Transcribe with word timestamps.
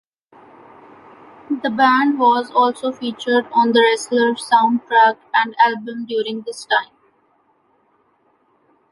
The 1.61 1.69
band 1.69 2.17
was 2.17 2.49
also 2.49 2.91
featured 2.91 3.45
on 3.51 3.71
"The 3.71 3.81
Wrestler" 3.81 4.33
soundtrack 4.33 5.17
and 5.31 5.55
album 5.63 6.07
during 6.07 6.41
this 6.41 6.65
time. 6.65 6.91